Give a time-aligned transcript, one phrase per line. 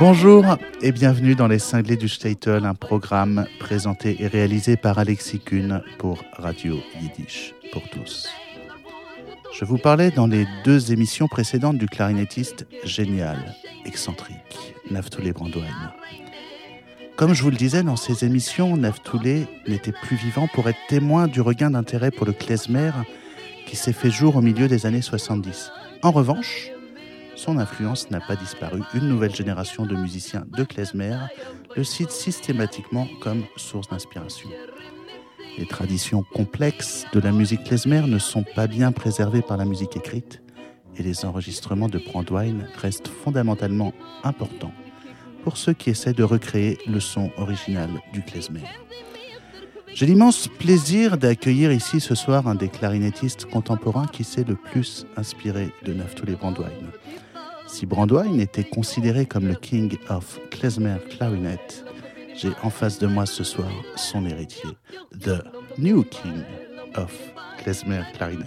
[0.00, 5.40] Bonjour et bienvenue dans Les Cinglés du Statel, un programme présenté et réalisé par Alexis
[5.40, 8.26] Kuhn pour Radio Yiddish pour tous.
[9.52, 13.54] Je vous parlais dans les deux émissions précédentes du clarinettiste génial,
[13.84, 15.92] excentrique, Naftulé Brandwein.
[17.16, 21.26] Comme je vous le disais dans ces émissions, Naftulé n'était plus vivant pour être témoin
[21.26, 22.92] du regain d'intérêt pour le klezmer
[23.66, 25.70] qui s'est fait jour au milieu des années 70.
[26.02, 26.70] En revanche,
[27.40, 28.82] son influence n'a pas disparu.
[28.92, 31.16] Une nouvelle génération de musiciens de klezmer
[31.74, 34.50] le cite systématiquement comme source d'inspiration.
[35.56, 39.96] Les traditions complexes de la musique klezmer ne sont pas bien préservées par la musique
[39.96, 40.42] écrite
[40.96, 44.74] et les enregistrements de Brandwein restent fondamentalement importants
[45.42, 48.64] pour ceux qui essaient de recréer le son original du klezmer.
[49.94, 55.06] J'ai l'immense plaisir d'accueillir ici ce soir un des clarinettistes contemporains qui s'est le plus
[55.16, 56.68] inspiré de Naftuli Brandwein.
[57.80, 61.82] Si Brandwein était considéré comme le King of Klezmer Clarinet,
[62.36, 64.68] j'ai en face de moi ce soir son héritier,
[65.18, 65.42] The
[65.78, 66.42] New King
[66.96, 67.10] of
[67.56, 68.44] Klezmer Clarinet.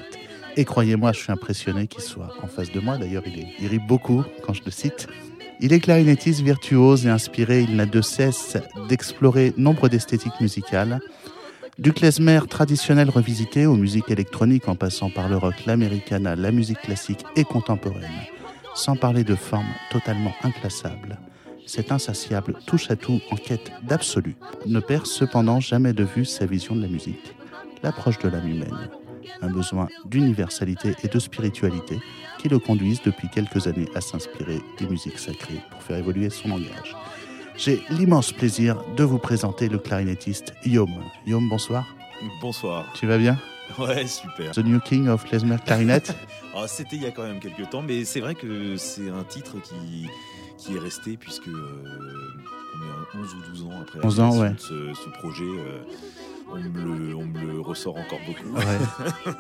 [0.56, 3.00] Et croyez-moi, je suis impressionné qu'il soit en face de moi.
[3.00, 5.08] D'ailleurs, il, il rit beaucoup quand je le cite.
[5.60, 7.62] Il est clarinettiste virtuose et inspiré.
[7.62, 11.00] Il n'a de cesse d'explorer nombre d'esthétiques musicales,
[11.80, 16.82] du klezmer traditionnel revisité aux musiques électroniques en passant par le rock, l'americana, la musique
[16.82, 18.12] classique et contemporaine
[18.76, 21.20] sans parler de formes totalement inclassables.
[21.66, 26.82] Cet insatiable touche-à-tout en quête d'absolu ne perd cependant jamais de vue sa vision de
[26.82, 27.36] la musique,
[27.84, 28.90] l'approche de l'âme humaine,
[29.42, 32.00] un besoin d'universalité et de spiritualité
[32.40, 36.50] qui le conduisent depuis quelques années à s'inspirer des musiques sacrées pour faire évoluer son
[36.50, 36.96] langage.
[37.56, 40.92] J'ai l'immense plaisir de vous présenter le clarinettiste Yom.
[41.28, 41.96] Yom, bonsoir.
[42.42, 42.92] Bonsoir.
[42.96, 43.38] Tu vas bien?
[43.80, 44.52] Ouais, super.
[44.52, 46.04] The New King of Klezmer Clarinet
[46.56, 49.24] oh, C'était il y a quand même quelques temps, mais c'est vrai que c'est un
[49.24, 50.08] titre qui,
[50.58, 52.34] qui est resté puisque euh,
[53.14, 54.54] on est 11 ou 12 ans après 11 ans, ouais.
[54.58, 55.44] ce, ce projet.
[55.44, 55.84] Euh,
[56.52, 58.54] on, me le, on, me le, ressort encore beaucoup.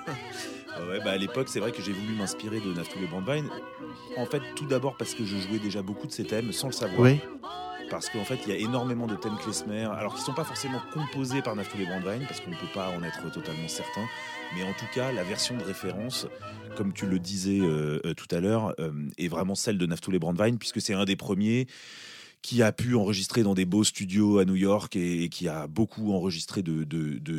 [0.75, 0.89] Ouais.
[0.89, 3.45] ouais, bah à l'époque, c'est vrai que j'ai voulu m'inspirer de Naftule Brandwein.
[4.17, 6.73] En fait, tout d'abord parce que je jouais déjà beaucoup de ces thèmes sans le
[6.73, 6.99] savoir.
[6.99, 7.19] Oui
[7.89, 10.43] parce qu'en fait, il y a énormément de thèmes klezmer, alors qui ne sont pas
[10.43, 14.05] forcément composés par Naftule Brandwein, parce qu'on ne peut pas en être totalement certain,
[14.55, 16.27] mais en tout cas, la version de référence,
[16.75, 20.19] comme tu le disais euh, euh, tout à l'heure, euh, est vraiment celle de Naftule
[20.19, 21.67] Brandwein, puisque c'est un des premiers
[22.43, 26.11] qui a pu enregistrer dans des beaux studios à New York et, qui a beaucoup
[26.11, 26.83] enregistré de,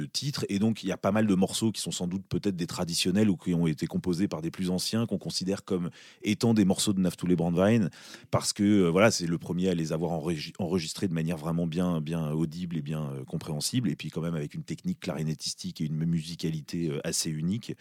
[0.07, 0.47] titres.
[0.49, 2.67] Et donc, il y a pas mal de morceaux qui sont sans doute peut-être des
[2.67, 5.91] traditionnels ou qui ont été composés par des plus anciens qu'on considère comme
[6.23, 7.91] étant des morceaux de Naftule Brandwein
[8.31, 10.13] parce que euh, voilà, c'est le premier à les avoir
[10.59, 13.91] enregistrés de manière vraiment bien, bien audible et bien euh, compréhensible.
[13.91, 17.75] Et puis, quand même, avec une technique clarinettistique et une musicalité euh, assez unique.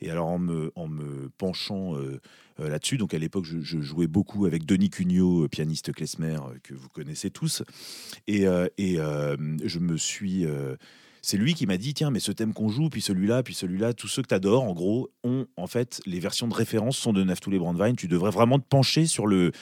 [0.00, 2.20] Et alors, en me, en me penchant euh,
[2.60, 6.88] euh, là-dessus, donc à l'époque, je, jouais beaucoup avec Denis Cugnot, pianiste klezmer que vous
[6.88, 7.62] connaissez tous.
[8.26, 10.46] Et, euh, et je me suis
[11.22, 13.92] c'est lui qui m'a dit tiens mais ce thème qu'on joue puis celui-là puis celui-là
[13.92, 17.12] tous ceux que tu adores en gros ont en fait les versions de référence sont
[17.12, 19.52] de Naftule Brandwein tu devrais vraiment te pencher sur le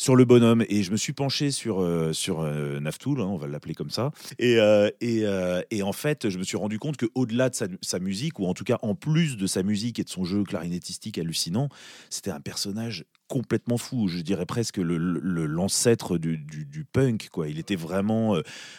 [0.00, 3.36] sur le bonhomme et je me suis penché sur euh, sur euh, Naftoul hein, on
[3.36, 5.24] va l'appeler comme ça et euh, et,
[5.70, 8.54] et, en fait je me suis rendu compte que au-delà de sa, musique ou en
[8.54, 11.68] tout cas en plus de sa musique et de son jeu clarinettistique hallucinant
[12.08, 17.28] c'était un personnage complètement fou, je dirais presque l'ancêtre le, le, du, du, du, punk.
[17.30, 17.48] Quoi.
[17.48, 18.34] Il était vraiment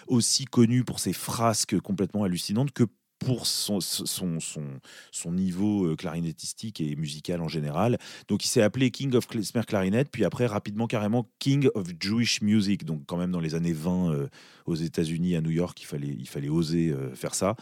[0.08, 2.84] aussi connu pour ses frasques complètement hallucinantes que
[3.26, 4.64] pour son, son, son,
[5.12, 8.00] son niveau euh, clarinettistique et musical en général.
[8.28, 12.42] Donc il s'est appelé King of Klezmer Clarinet, puis après rapidement carrément King of Jewish
[12.42, 14.28] Music, donc quand même dans les années 20 euh,
[14.66, 17.56] aux États-Unis, à New York, il fallait, il fallait oser euh, faire ça.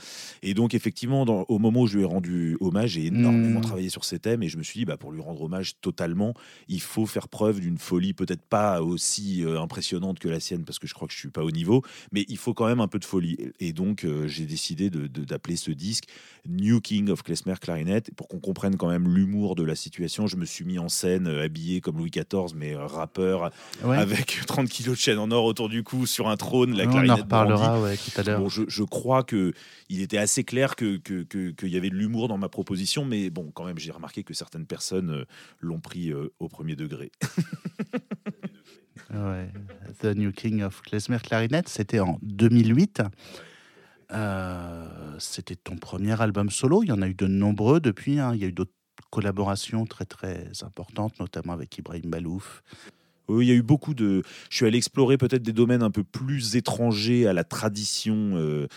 [0.43, 3.63] Et donc effectivement, dans, au moment où je lui ai rendu hommage, j'ai énormément mmh.
[3.63, 6.33] travaillé sur ces thèmes et je me suis dit, bah, pour lui rendre hommage totalement,
[6.69, 10.79] il faut faire preuve d'une folie peut-être pas aussi euh, impressionnante que la sienne, parce
[10.79, 11.83] que je crois que je suis pas au niveau,
[12.13, 13.37] mais il faut quand même un peu de folie.
[13.59, 16.05] Et donc j'ai décidé d'appeler de, ce disque
[16.47, 20.27] New King of Klezmer Clarinet, pour qu'on comprenne quand même l'humour de la situation.
[20.27, 23.51] Je me suis mis en scène, euh, habillé comme Louis XIV, mais euh, rappeur,
[23.83, 23.97] ouais.
[23.97, 27.09] avec 30 kilos de chaîne en or autour du cou, sur un trône, la clarinette.
[27.09, 28.39] On en reparlera ouais, tout à l'heure.
[28.39, 29.53] Bon, je, je, crois que
[29.89, 33.05] il était assez clair qu'il que, que, que, y avait de l'humour dans ma proposition,
[33.05, 35.25] mais bon, quand même, j'ai remarqué que certaines personnes euh,
[35.59, 37.11] l'ont pris au premier degré.
[39.13, 39.51] ouais.
[40.01, 43.01] The New King of Klezmer Clarinet, c'était en 2008.
[44.11, 46.83] Euh, c'était ton premier album solo.
[46.83, 48.19] Il y en a eu de nombreux depuis.
[48.19, 48.33] Hein.
[48.33, 48.71] Il y a eu d'autres
[49.11, 52.63] collaborations très très importantes, notamment avec Ibrahim Balouf.
[53.29, 54.23] Oui, il y a eu beaucoup de.
[54.49, 58.31] Je suis allé explorer peut-être des domaines un peu plus étrangers à la tradition.
[58.35, 58.67] Euh,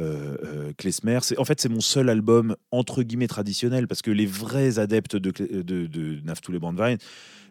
[0.00, 1.18] euh, euh, klezmer.
[1.36, 5.30] En fait, c'est mon seul album entre guillemets traditionnel parce que les vrais adeptes de,
[5.62, 6.96] de, de Naftoul et Bandvine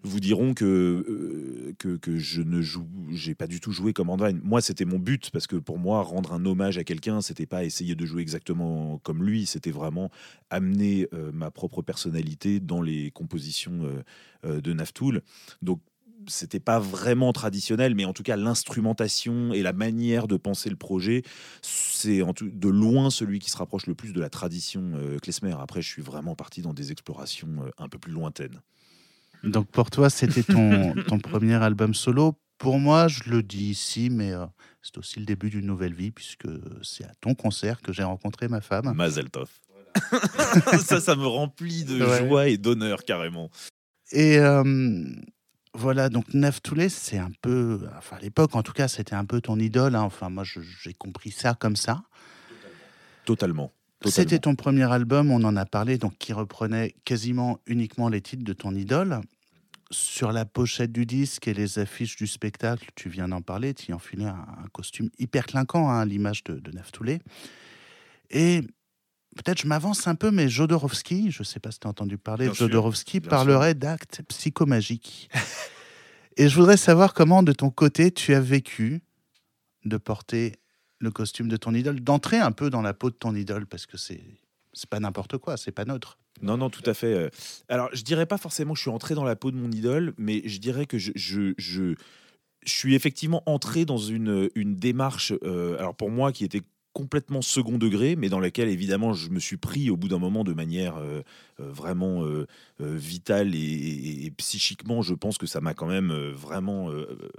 [0.02, 4.40] vous diront que, euh, que, je ne joue, j'ai pas du tout joué comme Bandvine.
[4.42, 7.66] Moi, c'était mon but parce que pour moi, rendre un hommage à quelqu'un, c'était pas
[7.66, 10.10] essayer de jouer exactement comme lui, c'était vraiment
[10.50, 13.82] amener ma propre personnalité dans les compositions
[14.44, 15.22] de Naftoul.
[15.62, 15.82] Donc
[16.30, 20.76] c'était pas vraiment traditionnel, mais en tout cas l'instrumentation et la manière de penser le
[20.76, 21.24] projet,
[21.62, 25.56] c'est de loin celui qui se rapproche le plus de la tradition euh, klezmer.
[25.60, 28.62] Après, je suis vraiment parti dans des explorations euh, un peu plus lointaines.
[29.44, 32.36] Donc pour toi, c'était ton, ton premier album solo.
[32.58, 34.46] Pour moi, je le dis ici, mais euh,
[34.82, 36.48] c'est aussi le début d'une nouvelle vie, puisque
[36.84, 38.94] c'est à ton concert que j'ai rencontré ma femme.
[38.94, 39.50] Mazel tov.
[40.86, 43.50] ça, ça me remplit de joie et d'honneur carrément.
[44.12, 44.38] Et
[45.76, 49.26] voilà, donc Nef Toulé, c'est un peu, enfin à l'époque en tout cas, c'était un
[49.26, 49.96] peu ton idole.
[49.96, 50.02] Hein.
[50.02, 52.04] Enfin, moi, j'ai compris ça comme ça.
[53.26, 53.72] Totalement.
[54.06, 58.46] C'était ton premier album, on en a parlé, donc qui reprenait quasiment uniquement les titres
[58.46, 59.20] de ton idole.
[59.92, 63.92] Sur la pochette du disque et les affiches du spectacle, tu viens d'en parler, tu
[63.92, 66.72] enfilais un, un costume hyper clinquant hein, à l'image de, de.
[68.30, 68.62] Et
[69.36, 72.18] peut-être je m'avance un peu, mais Jodorowsky, je ne sais pas si tu as entendu
[72.18, 75.30] parler, Jodorowsky parlerait d'actes psychomagiques.
[76.38, 79.02] Et je voudrais savoir comment, de ton côté, tu as vécu
[79.86, 80.56] de porter
[81.00, 83.86] le costume de ton idole, d'entrer un peu dans la peau de ton idole, parce
[83.86, 84.22] que c'est
[84.74, 86.18] c'est pas n'importe quoi, c'est pas neutre.
[86.42, 87.14] Non, non, tout à fait.
[87.14, 87.30] Euh.
[87.68, 90.14] Alors, je dirais pas forcément que je suis entré dans la peau de mon idole,
[90.18, 91.96] mais je dirais que je, je, je,
[92.66, 96.62] suis effectivement entré dans une, une démarche, euh, alors pour moi, qui était
[97.00, 100.44] complètement second degré, mais dans laquelle évidemment je me suis pris au bout d'un moment
[100.44, 101.22] de manière euh,
[101.62, 102.46] euh, vraiment euh,
[102.80, 106.90] vitale et, psychiquement, je pense que ça m'a quand même vraiment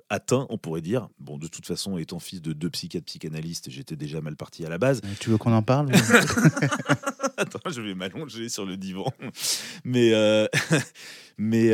[0.09, 1.09] atteint, on pourrait dire.
[1.19, 4.69] Bon, de toute façon, étant fils de deux psychiatres psychanalystes, j'étais déjà mal parti à
[4.69, 5.01] la base.
[5.19, 5.91] Tu veux qu'on en parle
[7.37, 9.06] Attends, je vais m'allonger sur le divan.
[9.85, 10.13] Mais
[11.39, 11.67] mais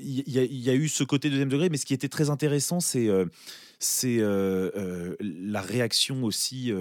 [0.00, 2.94] il y, a eu ce côté deuxième degré, mais ce qui était très intéressant, c'est
[2.94, 3.24] c'est euh,
[4.20, 6.72] euh, la réaction aussi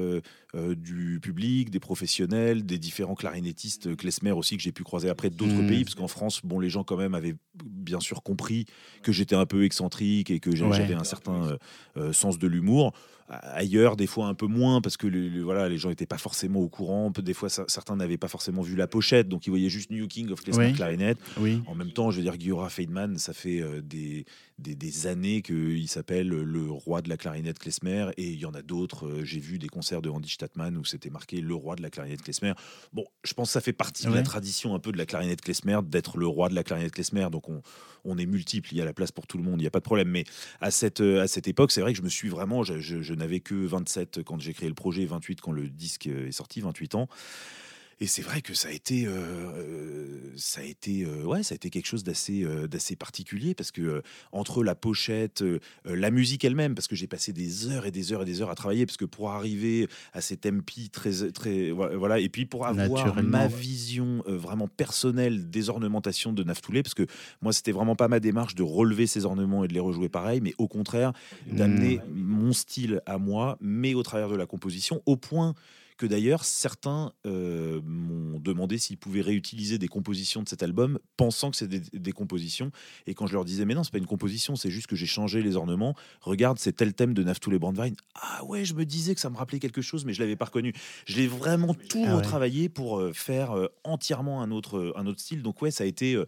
[0.55, 5.29] euh, du public, des professionnels, des différents clarinettistes, klezmer aussi que j'ai pu croiser après
[5.29, 5.67] d'autres mmh.
[5.67, 8.65] pays, parce qu'en France, bon, les gens quand même avaient bien sûr compris
[9.01, 11.57] que j'étais un peu excentrique et que j'avais un certain
[12.11, 12.93] sens de l'humour
[13.29, 16.69] ailleurs, des fois un peu moins, parce que voilà, les gens n'étaient pas forcément au
[16.69, 17.11] courant.
[17.11, 20.29] Des fois, certains n'avaient pas forcément vu la pochette, donc ils voyaient juste New King
[20.31, 21.15] of Klezmer Clarinet.
[21.67, 24.25] En même temps, je veux dire, Giora Feidman, ça fait euh, des,
[24.59, 28.61] des, années qu'il s'appelle le roi de la clarinette klezmer, et il y en a
[28.61, 29.07] d'autres.
[29.07, 30.29] Euh, j'ai vu des concerts de Andy
[30.77, 32.53] Où c'était marqué le roi de la clarinette klezmer.
[32.93, 35.41] Bon, je pense que ça fait partie de la tradition un peu de la clarinette
[35.41, 37.61] klezmer, d'être le roi de la clarinette klezmer, donc on,
[38.05, 39.71] on est multiple, il y a la place pour tout le monde, il n'y a
[39.71, 40.09] pas de problème.
[40.09, 40.23] Mais
[40.61, 43.13] à cette, euh, à cette époque, c'est vrai que je me suis vraiment, je, je
[43.13, 46.95] n'avais que 27 quand j'ai créé le projet, 28 quand le disque est sorti, 28
[46.95, 47.07] ans.
[48.03, 51.55] Et c'est vrai que ça a été, euh, ça a été, euh, ouais, ça a
[51.55, 54.03] été quelque chose d'assez, euh, d'assez particulier parce que
[54.33, 55.41] entre la pochette,
[55.85, 58.49] la musique elle-même, parce que j'ai passé des heures et des heures et des heures
[58.49, 62.65] à travailler, parce que pour arriver à ces tempi très, très, voilà, et puis pour
[62.65, 67.07] avoir ma vision vraiment personnelle des ornementations de Naftoulé, parce que
[67.41, 70.41] moi c'était vraiment pas ma démarche de relever ces ornements et de les rejouer pareil,
[70.41, 71.13] mais au contraire
[71.49, 72.21] d'amener mmh.
[72.21, 75.55] mon style à moi, mais au travers de la composition, au point
[76.03, 81.49] que d'ailleurs certains euh, m'ont demandé s'ils pouvaient réutiliser des compositions de cet album, pensant
[81.49, 82.71] que c'est des, compositions.
[83.07, 85.05] Et quand je leur disais, mais non, c'est pas une composition, c'est juste que j'ai
[85.05, 85.95] changé les ornements.
[86.19, 87.93] Regarde, c'est tel thème de Naftoul et Brandwein.
[88.15, 90.45] Ah ouais, je me disais que ça me rappelait quelque chose, mais je l'avais pas
[90.45, 90.73] reconnu.
[91.05, 95.21] Je l'ai vraiment tout ah retravaillé pour euh, faire euh, entièrement un autre, un autre
[95.21, 95.41] style.
[95.41, 96.21] Donc ouais, ça a été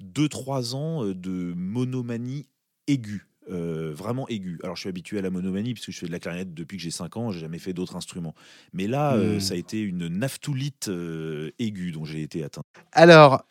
[0.00, 2.48] deux trois ans de monomanie
[2.88, 3.28] aiguë.
[3.50, 4.58] Euh, vraiment aigu.
[4.62, 6.82] Alors je suis habitué à la monomanie puisque je fais de la clarinette depuis que
[6.82, 8.34] j'ai 5 ans, j'ai jamais fait d'autres instruments.
[8.72, 9.40] Mais là, euh, hmm.
[9.40, 12.62] ça a été une naftoulite euh, aiguë dont j'ai été atteint.
[12.92, 13.44] Alors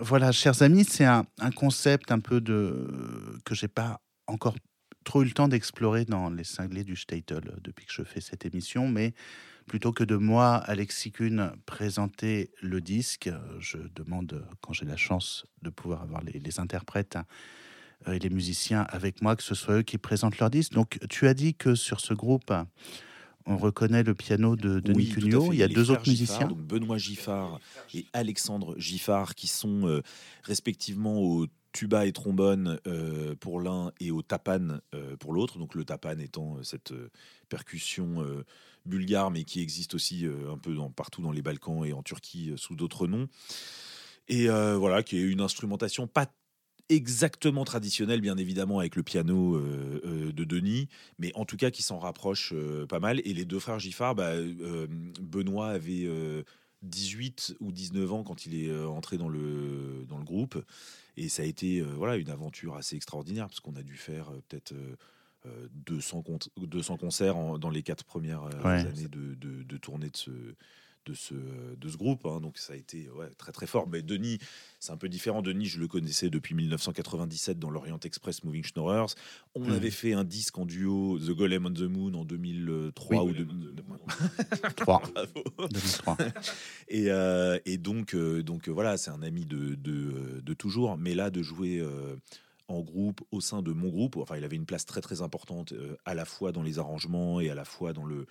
[0.00, 2.88] voilà, chers amis, c'est un, concept un peu de
[3.44, 4.56] que j'ai pas encore
[5.04, 8.46] trop eu le temps d'explorer dans les cinglés du Statel depuis que je fais cette
[8.46, 9.12] émission, mais
[9.66, 15.46] plutôt que de moi, Alexis Kuhn, présenter le disque, je demande, quand j'ai la chance
[15.62, 17.22] de pouvoir avoir les, les interprètes, euh,
[18.06, 20.72] et les musiciens avec moi, que ce soit eux qui présentent leur disque.
[20.72, 22.52] Donc, tu as dit que sur ce groupe,
[23.46, 26.46] on reconnaît le piano de Denis oui, Il y a deux autres musiciens.
[26.46, 27.58] Donc Benoît Giffard
[27.94, 30.02] et Alexandre Giffard, qui sont euh,
[30.44, 34.78] respectivement au tuba et trombone euh, pour l'un et au tapan
[35.18, 35.58] pour l'autre.
[35.58, 36.92] Donc le tapan étant cette
[37.48, 38.24] percussion
[38.86, 42.52] bulgare, mais qui existe aussi un peu dans, partout dans les Balkans et en Turquie
[42.56, 43.28] sous d'autres noms.
[44.28, 46.26] Et voilà, qui est une instrumentation pas
[46.90, 51.70] exactement traditionnel, bien évidemment, avec le piano euh, euh, de Denis, mais en tout cas
[51.70, 53.20] qui s'en rapproche euh, pas mal.
[53.24, 54.34] Et les deux frères Giffard, bah,
[55.20, 56.08] Benoît avait
[56.82, 60.62] 18 ou 19 ans quand il est entré dans le, dans le groupe.
[61.16, 64.74] Et ça a été voilà, une aventure assez extraordinaire, parce qu'on a dû faire peut-être...
[65.86, 66.22] 200,
[66.58, 70.30] 200 concerts dans les quatre premières années de, de, de tournée de ce,
[71.06, 72.26] de ce, de ce groupe.
[72.26, 72.40] Hein.
[72.40, 73.88] donc ça a été très très fort.
[73.88, 74.38] Mais Denis,
[74.78, 75.42] c'est un peu différent.
[75.42, 79.14] Denis, je le connaissais depuis 1997 dans l'Orient Express Moving Schnorrers.
[79.54, 79.72] On hmm.
[79.72, 85.02] avait fait un disque en duo, The Golem on the Moon, en 2003 ou 2003.
[85.14, 86.18] 2003.
[86.88, 90.96] Et, euh, et, donc, euh, donc euh, voilà, c'est un ami de, de, de, toujours.
[90.96, 91.84] Mais là, de jouer
[92.68, 95.72] en groupe, au sein de mon groupe, enfin, il avait une place très très importante,
[96.04, 98.26] à la fois dans les arrangements et à la fois dans le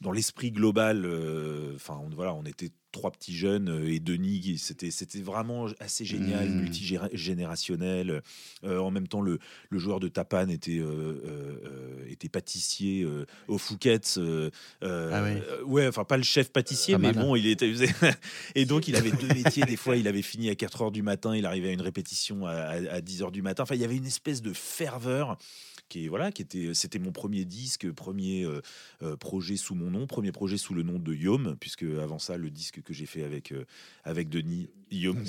[0.00, 4.92] dans l'esprit global, euh, enfin voilà, on était trois petits jeunes euh, et Denis, c'était
[4.92, 6.60] c'était vraiment assez génial, mmh.
[6.60, 8.22] multigénérationnel.
[8.62, 9.40] Euh, en même temps, le,
[9.70, 10.80] le joueur de Tapan était
[12.06, 13.06] était pâtissier
[13.48, 14.20] au Fouquet's.
[14.82, 15.24] Ah
[15.66, 17.72] ouais, enfin pas le chef pâtissier, mais bon, il était
[18.54, 19.64] et donc il avait deux métiers.
[19.64, 22.46] Des fois, il avait fini à 4 heures du matin, il arrivait à une répétition
[22.46, 23.64] à, à 10 heures du matin.
[23.64, 25.36] Enfin, il y avait une espèce de ferveur
[25.88, 28.60] qui voilà, qui était, c'était mon premier disque, premier euh,
[29.02, 32.36] euh, projet sous mon nom, premier projet sous le nom de Yom, puisque avant ça,
[32.36, 33.64] le disque que j'ai fait avec euh,
[34.04, 35.22] avec Denis Yom.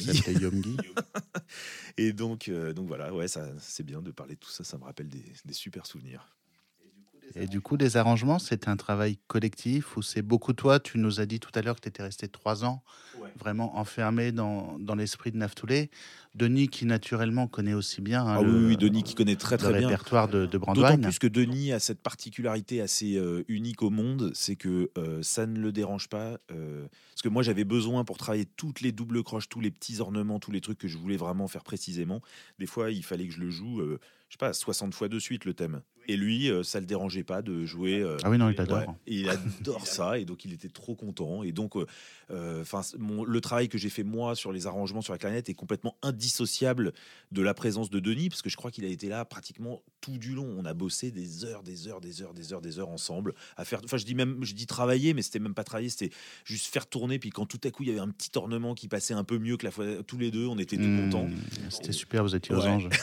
[1.98, 4.84] Et donc donc voilà, ouais, ça c'est bien de parler de tout ça, ça me
[4.84, 6.39] rappelle des, des super souvenirs.
[7.36, 10.80] Et du coup, des arrangements, c'est un travail collectif ou c'est beaucoup toi?
[10.80, 12.84] Tu nous as dit tout à l'heure que tu étais resté trois ans
[13.38, 15.90] vraiment enfermé dans, dans l'esprit de Naftoulé.
[16.36, 19.72] Denis, qui naturellement connaît aussi bien hein, ah le, oui, Denis qui connaît très très
[19.72, 20.92] le bien répertoire de, de Brandwein.
[20.92, 25.24] D'autant plus que Denis a cette particularité assez euh, unique au monde, c'est que euh,
[25.24, 26.38] ça ne le dérange pas.
[26.52, 30.02] Euh, parce que moi, j'avais besoin pour travailler toutes les doubles croches, tous les petits
[30.02, 32.22] ornements, tous les trucs que je voulais vraiment faire précisément.
[32.60, 33.98] Des fois, il fallait que je le joue, je
[34.30, 35.82] sais pas, 60 fois de suite le thème.
[36.10, 38.04] Et lui, ça le dérangeait pas de jouer.
[38.24, 38.96] ah oui, non, il adore.
[39.08, 41.44] il adore ça, et donc il était trop content.
[41.44, 41.76] Et donc,
[42.30, 45.96] enfin, le travail que j'ai fait moi sur les arrangements sur la clarinette est complètement
[46.02, 46.94] indissociable
[47.32, 50.18] de la présence de Denis, parce que je crois qu'il a été là pratiquement tout
[50.18, 50.56] du long.
[50.58, 53.66] On a bossé des heures, des heures, des heures, des heures, des heures ensemble à
[53.66, 53.82] faire.
[53.84, 56.12] Enfin, je dis même, je dis travailler, mais c'était même pas travailler, c'était
[56.44, 57.20] juste faire tourner.
[57.20, 59.38] Puis quand tout à coup il y avait un petit ornement qui passait un peu
[59.38, 61.30] mieux que la fois tous les deux, on était tout mmh, contents.
[61.70, 62.90] C'était super, vous étiez aux anges.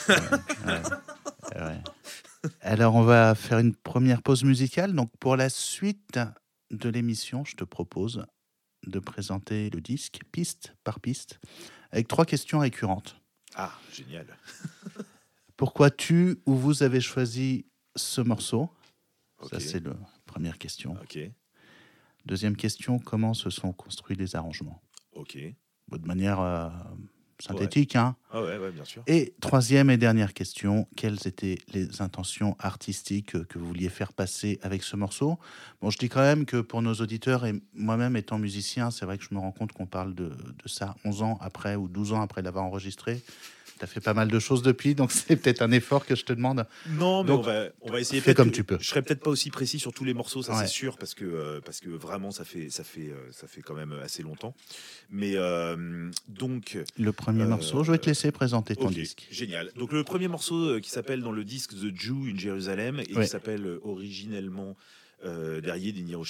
[2.61, 4.95] Alors on va faire une première pause musicale.
[4.95, 6.19] Donc pour la suite
[6.71, 8.27] de l'émission, je te propose
[8.87, 11.41] de présenter le disque piste par piste
[11.91, 13.21] avec trois questions récurrentes.
[13.55, 14.27] Ah, génial.
[15.57, 18.69] Pourquoi tu ou vous avez choisi ce morceau?
[19.51, 19.95] Ça, c'est la
[20.27, 20.97] première question.
[21.03, 21.19] Ok.
[22.27, 24.83] Deuxième question, comment se sont construits les arrangements?
[25.13, 25.37] Ok.
[25.37, 26.69] De manière euh,
[27.41, 27.97] synthétique.
[27.97, 28.17] Hein.
[28.31, 29.03] Ah ouais, ouais, bien sûr.
[29.07, 34.59] Et troisième et dernière question, quelles étaient les intentions artistiques que vous vouliez faire passer
[34.63, 35.39] avec ce morceau?
[35.81, 39.19] Bon, je dis quand même que pour nos auditeurs et moi-même étant musicien, c'est vrai
[39.19, 42.13] que je me rends compte qu'on parle de, de, ça 11 ans après ou 12
[42.13, 43.23] ans après l'avoir enregistré
[43.79, 46.25] tu as fait pas mal de choses depuis, donc c'est peut-être un effort que je
[46.25, 46.67] te demande.
[46.91, 48.21] Non, mais on, va, on va essayer.
[48.21, 48.79] Fais comme tu peux.
[48.81, 51.25] Je serai peut-être pas aussi précis sur tous les morceaux, ça c'est sûr, parce que,
[51.25, 54.55] euh, parce que vraiment, ça fait, ça, fait, euh, ça fait quand même assez longtemps.
[55.11, 56.79] Mais euh, donc.
[56.99, 59.27] Le premier morceau, je vais te laisser présenter ton disque.
[59.31, 59.71] Génial.
[59.77, 63.27] Donc le premier morceau qui s'appelle dans le disque The Jew in Jérusalem et qui
[63.27, 64.77] s'appelle originellement
[65.25, 66.21] euh, derrière d'Inir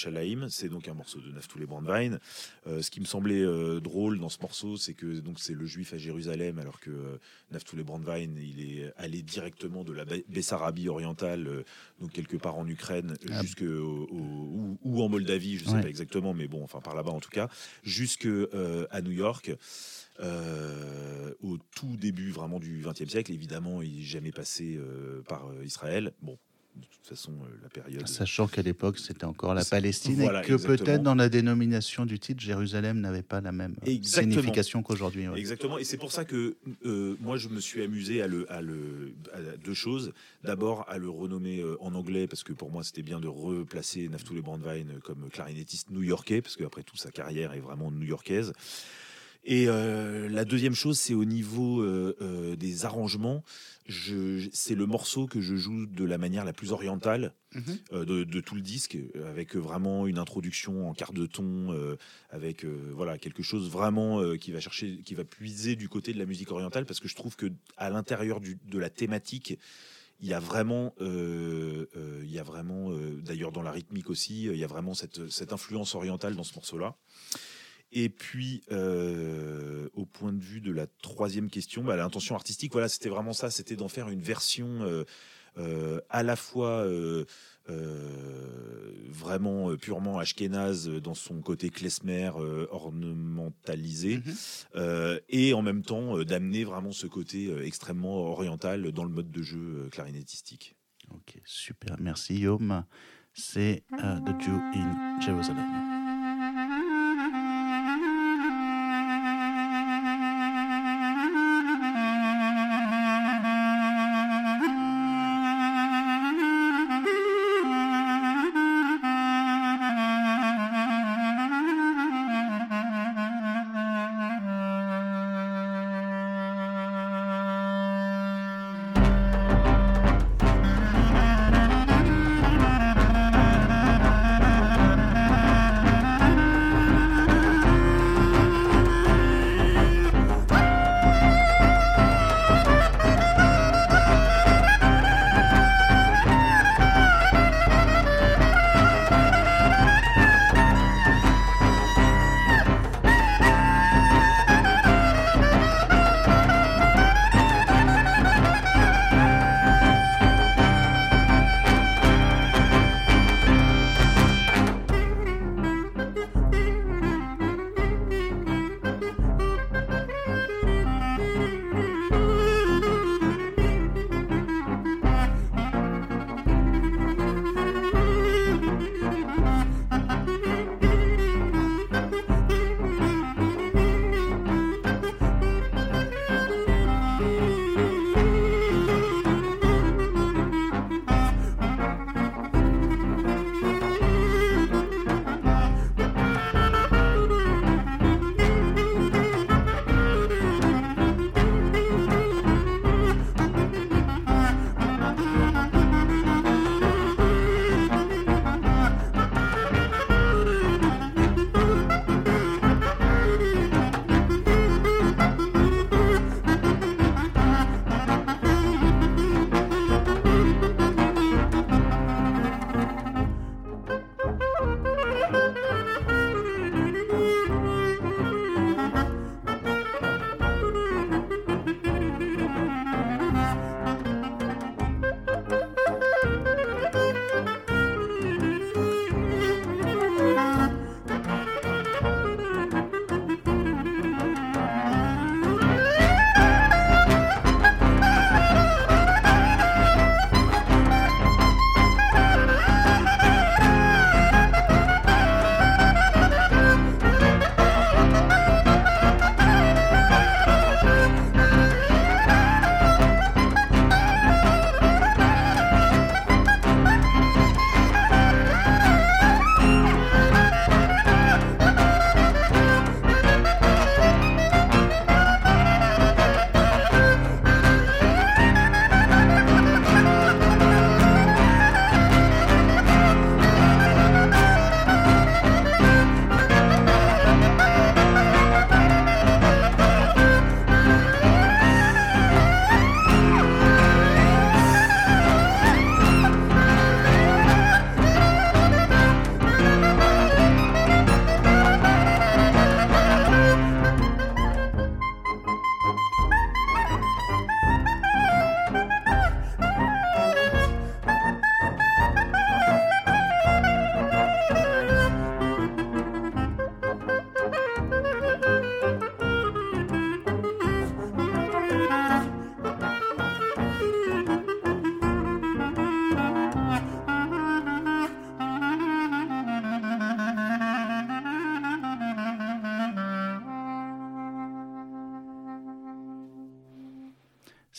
[0.49, 2.19] C'est donc un morceau de Naftuli Brandwein.
[2.67, 5.65] Euh, ce qui me semblait euh, drôle dans ce morceau, c'est que donc c'est le
[5.65, 7.17] juif à Jérusalem, alors que euh,
[7.51, 11.63] Naftuli Brandwein, il est allé directement de la Bessarabie orientale,
[11.99, 13.41] donc quelque part en Ukraine, ah.
[13.41, 17.19] jusque ou, en Moldavie, je ne sais pas exactement, mais bon, enfin par là-bas en
[17.19, 17.49] tout cas,
[17.83, 18.27] jusque
[18.91, 19.51] à New York.
[20.19, 23.31] au tout début vraiment du XXe siècle.
[23.31, 24.79] Évidemment, il n'est jamais passé
[25.27, 26.13] par Israël.
[26.21, 26.37] Bon,
[26.77, 28.07] de toute façon euh, la période.
[28.07, 32.41] Sachant qu'à l'époque c'était encore la Palestine et que peut-être dans la dénomination du titre,
[32.41, 35.25] Jérusalem n'avait pas la même signification qu'aujourd'hui.
[35.35, 36.55] Exactement, et c'est pour ça que
[36.85, 39.13] euh, moi je me suis amusé à, le, à, le,
[39.63, 40.13] deux choses.
[40.43, 44.07] D'abord à le renommer euh, en anglais parce que pour moi c'était bien de replacer
[44.07, 48.53] Naftuli Brandwein comme clarinettiste new-yorkais parce qu'après tout sa carrière est vraiment new-yorkaise.
[49.49, 53.45] Et euh, la deuxième chose, c'est au niveau euh, euh, des arrangements.
[54.51, 58.03] C'est le morceau que je joue de la manière la plus orientale mhm.
[58.03, 61.73] de, tout le disque, avec vraiment une introduction en quart de ton,
[62.29, 66.25] avec voilà quelque chose vraiment qui va chercher, qui va puiser du côté de la
[66.25, 67.45] musique orientale, parce que je trouve que
[67.77, 69.57] à l'intérieur de la thématique,
[70.19, 72.91] il y a vraiment, il y a vraiment,
[73.23, 76.55] d'ailleurs dans la rythmique aussi, il y a vraiment cette, cette influence orientale dans ce
[76.55, 76.97] morceau-là.
[77.91, 82.89] Et puis, euh, au point de vue de la troisième question, bah, l'intention artistique, voilà,
[82.89, 85.05] c'était vraiment ça, c'était d'en faire une version euh,
[85.57, 86.85] euh, à la fois
[89.09, 92.29] vraiment purement ashkénaze dans son côté klezmer
[92.71, 94.17] ornementalisé,
[94.75, 95.19] Mhm.
[95.29, 99.87] et en même temps d'amener vraiment ce côté extrêmement oriental dans le mode de jeu
[99.91, 100.75] clarinettistique.
[101.13, 101.95] Ok, super.
[101.99, 102.83] Merci, Yom.
[103.33, 105.96] C'est The Jew in Jerusalem.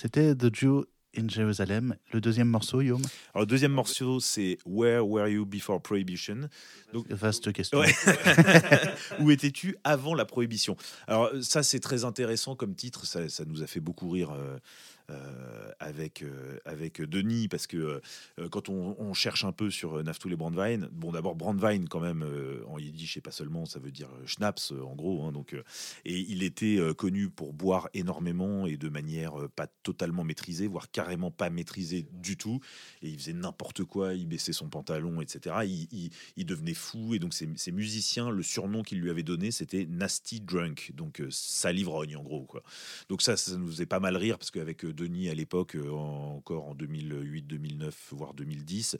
[0.00, 0.84] C'était The Jew
[1.16, 1.96] in Jerusalem.
[2.12, 3.02] Le deuxième morceau, Yom
[3.34, 6.48] Alors, le deuxième morceau, c'est Where Were You Before Prohibition?
[6.92, 7.80] Donc, Vaste question.
[7.80, 7.92] Ouais.
[9.18, 10.76] Où étais-tu avant la prohibition?
[11.08, 13.06] Alors, ça, c'est très intéressant comme titre.
[13.06, 14.30] Ça, ça nous a fait beaucoup rire.
[14.30, 14.58] euh,
[15.80, 16.24] avec,
[16.64, 18.00] avec Denis, parce que
[18.50, 22.24] quand on, cherche un peu sur Naftoul et Brandwein, bon d'abord Brandwein quand même
[22.66, 25.54] en yiddish et pas seulement, ça veut dire schnapps en gros, hein, donc,
[26.04, 31.30] et il était connu pour boire énormément et de manière pas totalement maîtrisée, voire carrément
[31.30, 32.60] pas maîtrisée du tout,
[33.02, 35.56] et il faisait n'importe quoi, il baissait son pantalon, etc.
[36.36, 40.40] Il, devenait fou, et donc ses, musiciens, le surnom qu'ils lui avaient donné, c'était Nasty
[40.40, 42.44] Drunk, donc salivrogne en gros.
[42.44, 42.62] Quoi.
[43.08, 46.74] Donc ça, ça nous faisait pas mal rire, parce qu'avec Denis à l'époque, encore en
[46.74, 48.96] 2008, 2009, voire 2010,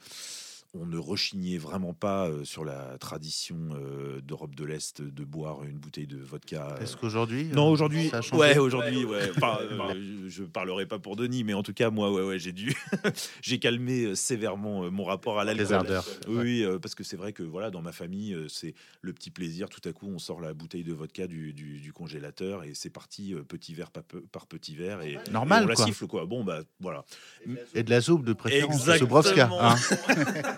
[0.74, 5.64] on ne rechignait vraiment pas euh, sur la tradition euh, d'Europe de l'Est de boire
[5.64, 6.76] une bouteille de vodka.
[6.80, 8.10] Est-ce qu'aujourd'hui Non, aujourd'hui.
[8.32, 9.30] Ouais, aujourd'hui, ouais.
[9.48, 12.74] Euh, je parlerai pas pour Denis, mais en tout cas, moi, ouais, ouais, j'ai dû,
[13.42, 15.86] j'ai calmé sévèrement mon rapport à l'alcool.
[16.28, 19.68] Oui, parce que c'est vrai que voilà, dans ma famille, c'est le petit plaisir.
[19.68, 23.34] Tout à coup, on sort la bouteille de vodka du, du, congélateur et c'est parti,
[23.48, 25.64] petit verre par, petit verre et normal.
[25.64, 26.26] on la siffle quoi.
[26.26, 27.04] Bon bah voilà.
[27.74, 28.88] Et de la soupe de préférence.
[28.88, 29.62] Exactement.
[29.62, 29.76] Hein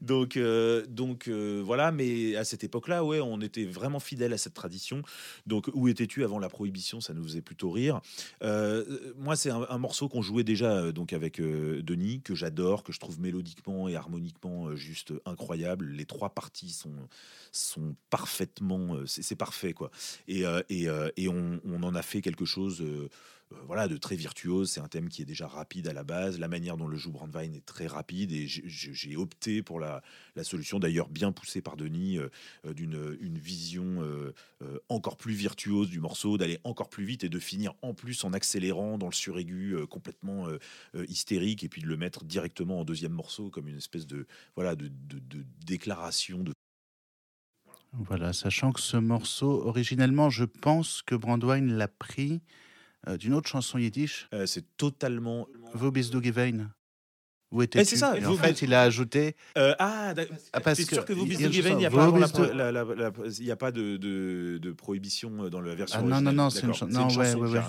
[0.00, 4.38] donc, euh, donc euh, voilà, mais à cette époque-là, ouais, on était vraiment fidèle à
[4.38, 5.02] cette tradition.
[5.46, 7.00] Donc, où étais-tu avant la prohibition?
[7.00, 8.00] Ça nous faisait plutôt rire.
[8.42, 12.98] Euh, moi, c'est un, morceau qu'on jouait déjà donc avec Denis, que j'adore, que je
[12.98, 15.86] trouve mélodiquement et harmoniquement juste incroyable.
[15.86, 16.94] Les trois parties sont,
[17.52, 19.90] sont parfaitement, c'est parfait quoi.
[20.26, 22.82] Et, et, et on, on, en a fait quelque chose
[23.66, 24.70] voilà, de très virtuose.
[24.70, 26.38] C'est un thème qui est déjà rapide à la base.
[26.38, 30.02] La manière dont le joue Brandwein est très rapide et j'ai opté pour la,
[30.42, 32.28] solution, d'ailleurs bien poussée par Denis, euh,
[32.66, 33.78] euh, d'une une vision
[34.88, 38.32] encore plus virtuose du morceau, d'aller encore plus vite et de finir en plus en
[38.32, 40.46] accélérant dans le suraigu complètement
[41.08, 44.76] hystérique et puis de le mettre directement en deuxième morceau comme une espèce de voilà
[44.76, 46.52] de, de déclaration de
[47.92, 52.42] voilà, sachant que ce morceau, originellement, je pense que Brandwein l'a pris
[53.06, 54.28] euh, d'une autre chanson yiddish.
[54.34, 55.46] Euh, c'est totalement.
[55.74, 56.70] Du gewesen
[57.50, 58.14] Où était C'est ça.
[58.26, 59.34] en fait, il a ajouté.
[59.56, 60.12] Euh, ah,
[60.52, 64.58] ah parce que sûr que vous bist du gewesen, il n'y a, pas de, de,
[64.58, 66.00] de, prohibition dans la version.
[66.02, 66.92] Ah, non, non, non, c'est une, chanson.
[66.92, 67.60] Non, ouais, ouais, ouais.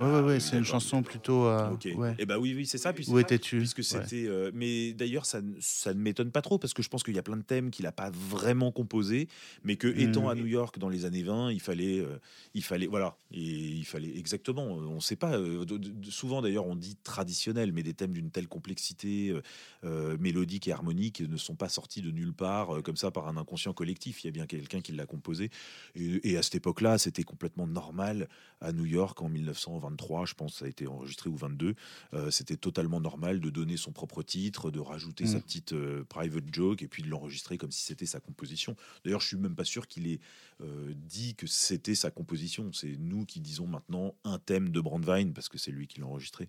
[0.00, 1.46] Oui, ouais, ouais, c'est une chanson plutôt.
[1.46, 1.86] Euh, ok.
[1.86, 2.92] Et eh bah oui, oui, c'est ça.
[3.08, 3.58] Où étais-tu?
[3.58, 4.26] Puisque c'était.
[4.26, 7.18] Euh, mais d'ailleurs, ça, ça ne m'étonne pas trop parce que je pense qu'il y
[7.18, 9.28] a plein de thèmes qu'il n'a pas vraiment composés,
[9.62, 10.38] mais que étant à hmm.
[10.38, 12.18] New York dans les années 20, il fallait, euh,
[12.54, 14.64] il fallait, voilà, et il fallait exactement.
[14.64, 15.38] On ne sait pas.
[16.10, 19.34] souvent d'ailleurs, on dit traditionnel, mais des thèmes d'une telle complexité
[20.18, 23.72] mélodique et harmonique ne sont pas sortis de nulle part comme ça par un inconscient
[23.72, 24.24] collectif.
[24.24, 25.50] Il y a bien quelqu'un qui l'a composé.
[25.94, 28.28] Et, et à cette époque-là, c'était complètement normal
[28.60, 31.74] à New York en 1920 23, je pense, ça a été enregistré ou 22.
[32.14, 35.42] Euh, c'était totalement normal de donner son propre titre, de rajouter sa mm.
[35.42, 38.76] petite euh, private joke et puis de l'enregistrer comme si c'était sa composition.
[39.04, 40.20] D'ailleurs, je suis même pas sûr qu'il ait
[40.62, 42.72] euh, dit que c'était sa composition.
[42.72, 46.06] C'est nous qui disons maintenant un thème de Brandwein parce que c'est lui qui l'a
[46.06, 46.48] enregistré.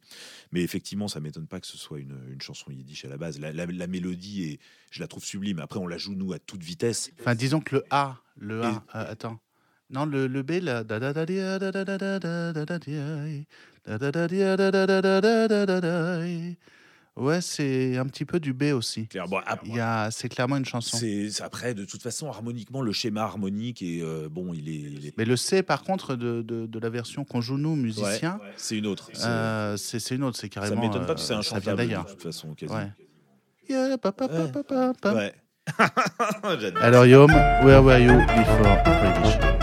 [0.52, 3.39] Mais effectivement, ça m'étonne pas que ce soit une, chanson yiddish à la base.
[3.39, 4.60] La, mélodie et
[4.91, 5.60] je la trouve sublime.
[5.60, 7.12] Après, on la joue nous à toute vitesse.
[7.19, 9.39] Enfin, disons que le A, le A, attends.
[9.89, 10.84] Non, le, le B, là.
[17.15, 19.08] Ouais, c'est un petit peu du B aussi.
[20.12, 20.98] c'est clairement une chanson.
[20.98, 25.38] C'est après, de toute façon, harmoniquement, le schéma harmonique est bon, il est, Mais le
[25.38, 29.12] C, par contre, de, de, la version qu'on joue nous, musiciens, c'est une autre.
[29.78, 30.82] c'est une autre, c'est carrément.
[30.82, 32.06] Ça m'étonne pas que c'est un chanteur d'ailleurs.
[32.06, 32.74] De toute façon, quasi.
[36.82, 37.32] Alors, Yom,
[37.63, 39.55] where were you before prohibition?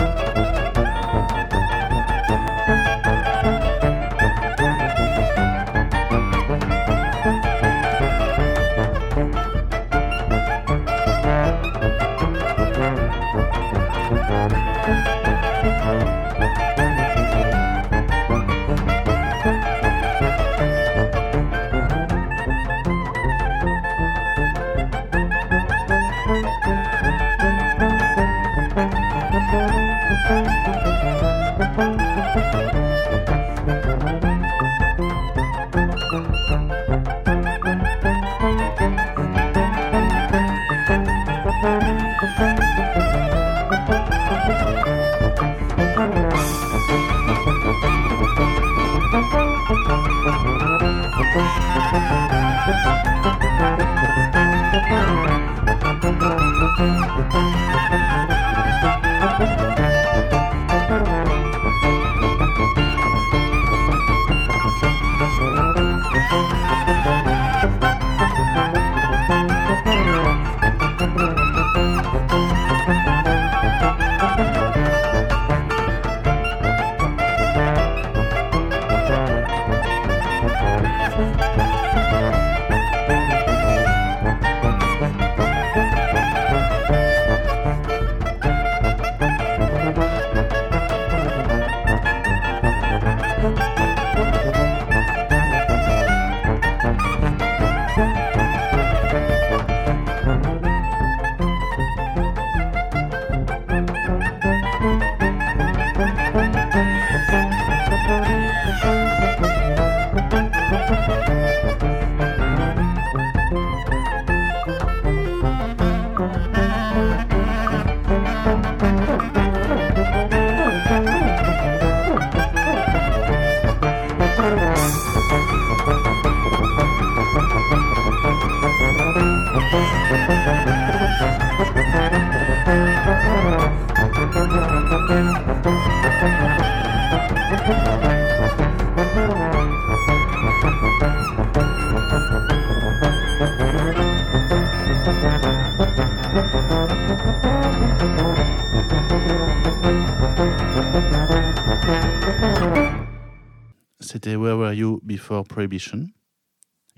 [154.33, 156.07] C'était Where Were You Before Prohibition?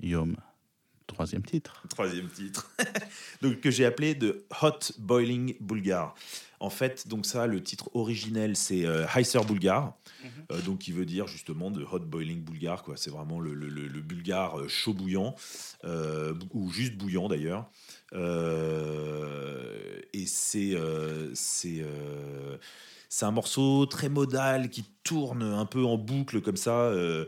[0.01, 0.37] Yom,
[1.05, 1.83] troisième titre.
[1.89, 2.71] Troisième titre.
[3.41, 6.15] donc, que j'ai appelé de Hot Boiling Bulgar.
[6.61, 9.97] En fait, donc ça, le titre originel, c'est euh, Heiser Bulgar,
[10.49, 12.83] euh, donc qui veut dire justement de Hot Boiling Bulgar.
[12.83, 12.95] Quoi.
[12.95, 15.35] C'est vraiment le, le, le, le bulgare euh, chaud bouillant,
[15.83, 17.69] euh, ou juste bouillant d'ailleurs.
[20.15, 21.33] Et c'est euh,
[21.65, 22.57] euh,
[23.09, 26.71] c'est un morceau très modal qui tourne un peu en boucle comme ça.
[26.71, 27.25] euh,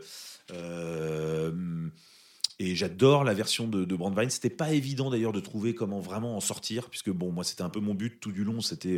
[2.60, 4.30] et j'adore la version de, de Brandwein.
[4.30, 7.68] C'était pas évident d'ailleurs de trouver comment vraiment en sortir, puisque bon, moi c'était un
[7.68, 8.96] peu mon but tout du long, c'était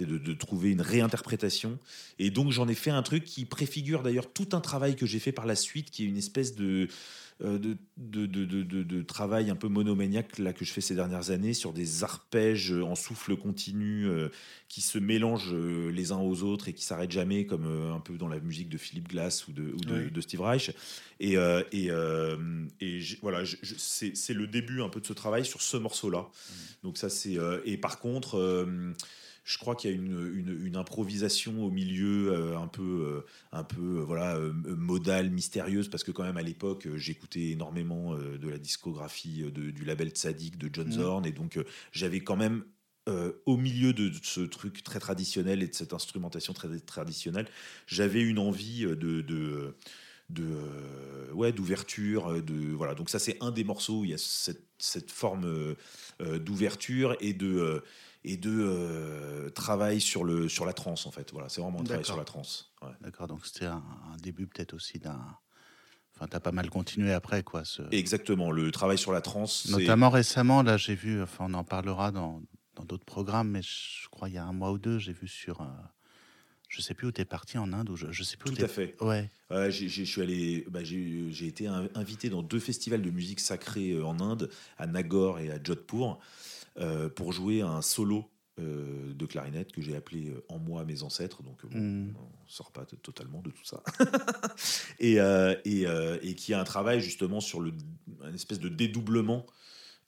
[0.00, 1.78] de, trouver une réinterprétation.
[2.18, 5.20] Et donc j'en ai fait un truc qui préfigure d'ailleurs tout un travail que j'ai
[5.20, 6.88] fait par la suite, qui est une espèce de
[7.40, 11.30] de, de, de, de, de- travail un peu monomaniaque là que je fais ces dernières
[11.30, 14.28] années sur des arpèges en souffle continu euh,
[14.68, 18.00] qui se mélangent euh, les uns aux autres et qui s'arrêtent jamais comme euh, un
[18.00, 20.22] peu dans la musique de Philippe Glass ou de, ou Oui.
[20.22, 20.70] Steve Reich.
[21.20, 22.36] Et, euh, et, euh,
[22.80, 23.42] et voilà
[23.76, 26.28] c'est le début un peu de ce travail sur ce morceau là
[26.82, 28.92] donc ça c'est euh, et par contre euh,
[29.46, 33.26] je crois qu'il y a une, une, une improvisation au milieu euh, un peu, euh,
[33.52, 38.48] un peu euh, voilà, modale, mystérieuse, parce que quand même à l'époque, j'écoutais énormément de
[38.48, 40.92] la discographie de- du label Tzadik de John Mhm.
[40.92, 41.58] Zorn, et donc
[41.92, 42.64] j'avais quand même
[43.08, 47.48] euh, au milieu de ce truc très traditionnel et de cette instrumentation très traditionnelle,
[47.86, 49.74] j'avais une envie de, de
[50.28, 54.14] de euh, ouais d'ouverture de voilà donc ça c'est un des morceaux où il y
[54.14, 55.44] a cette, cette forme
[56.20, 57.82] euh, d'ouverture et de
[58.28, 61.84] et de euh, travail sur le sur la trance en fait voilà c'est vraiment un
[61.84, 62.88] travail sur la trance ouais.
[63.00, 65.20] D'accord, donc c'était un, un début peut-être aussi d'un.
[66.14, 67.62] Enfin, t'as pas mal continué après, quoi.
[67.66, 67.82] Ce...
[67.92, 71.64] exactement le travail sur la trance c'est- Notamment récemment, là, j'ai vu, enfin, on en
[71.64, 72.42] parlera dans
[72.74, 75.28] dans d'autres programmes, mais je crois il y a un mois ou deux, j'ai vu
[75.28, 75.60] sur.
[75.60, 75.66] euh,
[76.68, 78.56] je sais plus où t'es parti en Inde, ou je, je sais plus où tout
[78.58, 82.28] t'es- à fait Ouais, Ouais, j'ai- j'ai- je suis allé, bah, j'ai été in- invité
[82.30, 86.14] dans deux festivals de musique sacrée euh, en Inde, à Nagore et à Jodhpur, euh,
[87.14, 91.42] pour jouer un solo euh, de clarinette que j'ai appelé euh, En moi mes ancêtres.
[91.42, 92.14] Donc euh, bon, Mm.
[92.16, 93.82] on sort pas totalement de tout ça.
[94.98, 97.72] et, euh, et, euh, et qui a un travail justement sur le,
[98.22, 99.44] un espèce de dédoublement.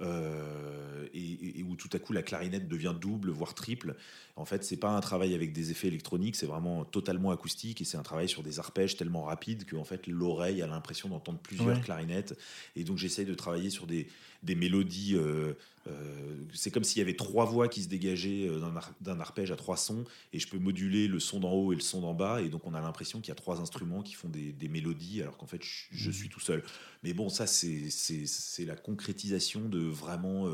[0.00, 3.96] euh, et, et- et où tout à coup la clarinette devient double, voire triple.
[4.36, 7.84] En fait, c'est pas un travail avec des effets électroniques, c'est vraiment totalement acoustique et
[7.84, 11.40] c'est un travail sur des arpèges tellement rapides que en fait l'oreille a l'impression d'entendre
[11.40, 11.80] plusieurs Ouais.
[11.80, 12.38] clarinettes.
[12.76, 14.06] Et donc j'essaye de travailler sur des,
[14.42, 15.14] des mélodies.
[15.16, 15.54] euh,
[15.86, 19.20] euh, c'est comme s'il y avait trois voix qui se dégageaient euh, d'un ar- d'un
[19.20, 22.00] arpège à trois sons et je peux moduler le son d'en haut et le son
[22.02, 24.52] d'en bas et donc on a l'impression qu'il y a trois instruments qui font des,
[24.52, 26.14] des mélodies alors qu'en fait je, je Mhm.
[26.14, 26.62] suis tout seul.
[27.02, 30.46] Mais bon, ça c'est c'est c'est la concrétisation de vraiment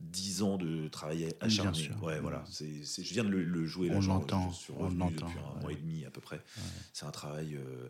[0.00, 1.90] dix ans de travail acharné.
[2.02, 2.44] Ouais, voilà.
[2.50, 3.90] C'est c'est- je viens de le, le jouer.
[3.90, 5.60] On l'entend, on l'entend, depuis un ouais.
[5.62, 6.42] mois et demi à peu près.
[6.92, 7.56] C'est un travail.
[7.56, 7.88] euh,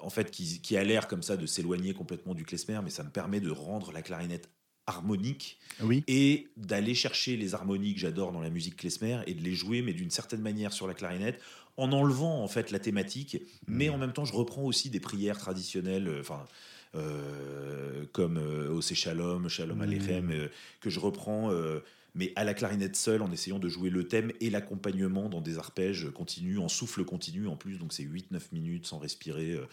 [0.00, 3.04] en fait, qui, qui a l'air comme ça de s'éloigner complètement du klezmer, mais ça
[3.04, 4.48] me permet de rendre la clarinette
[4.86, 9.42] harmonique oui, et d'aller chercher les harmonies que j'adore dans la musique klezmer et de
[9.42, 11.40] les jouer, mais d'une certaine manière sur la clarinette,
[11.76, 15.38] en enlevant en fait la thématique, mais en même temps je reprends aussi des prières
[15.38, 16.44] traditionnelles, euh, enfin
[16.94, 19.82] euh, comme euh, Ose Shalom, Shalom Mm.
[19.82, 20.48] Aleichem, euh,
[20.80, 21.50] que je reprends.
[22.14, 25.58] Mais à la clarinette seule, en essayant de jouer le thème et l'accompagnement dans des
[25.58, 29.52] arpèges continus, en souffle continu en plus, donc c'est 8-9 minutes sans respirer.
[29.52, 29.66] euh.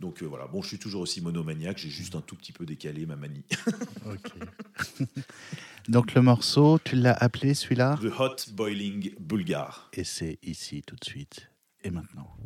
[0.00, 2.66] donc euh, voilà, bon, je suis toujours aussi monomaniaque, j'ai juste un tout petit peu
[2.66, 3.44] décalé ma manie.
[4.06, 5.08] ok.
[5.88, 7.98] donc le morceau, tu l'as appelé celui-là?
[8.00, 9.90] The Hot Boiling Bulgar.
[9.92, 11.50] Et c'est ici tout de suite
[11.82, 12.36] et maintenant.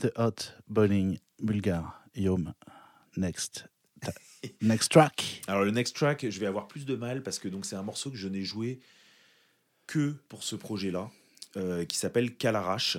[0.00, 2.00] The Hot Bowling Bulgare.
[2.14, 2.54] Yom,
[3.18, 3.66] next.
[4.62, 5.42] Next track.
[5.48, 7.82] Alors le next track, je vais avoir plus de mal parce que donc c'est un
[7.82, 8.80] morceau que je n'ai joué
[9.86, 11.10] que pour ce projet-là,
[11.56, 12.96] euh, qui s'appelle Calarache.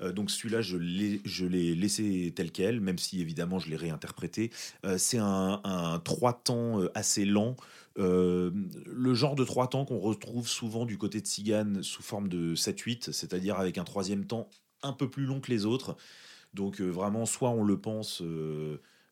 [0.00, 4.50] Euh, donc celui-là, je l'ai laissé tel quel, même si évidemment je l'ai réinterprété.
[4.84, 7.54] Euh, c'est un, un, trois temps assez lent.
[7.96, 12.56] le genre de trois temps qu'on retrouve souvent du côté de Sigan sous forme de
[12.56, 14.48] 7-8, c'est-à-dire avec un troisième temps
[14.82, 15.96] un peu plus long que les autres.
[16.54, 18.22] Donc vraiment, soit on le pense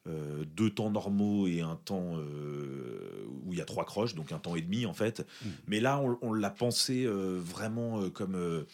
[0.06, 4.32] euh, deux temps normaux et un temps euh, où il y a trois croches, donc
[4.32, 5.20] un temps et demi en fait.
[5.20, 5.48] Mm.
[5.66, 8.64] Mais là, on, l'a pensé euh, vraiment comme,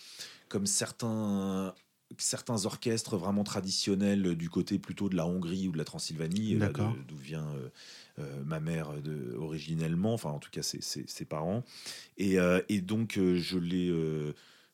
[0.48, 1.74] comme certains,
[2.16, 6.58] certains orchestres vraiment traditionnels du côté plutôt de la Hongrie ou de la Transylvanie,
[7.08, 7.48] d'où vient
[8.44, 11.64] ma mère de, originellement, enfin en tout cas ses, ses, parents.
[12.18, 12.36] Et,
[12.68, 13.92] et donc je l'ai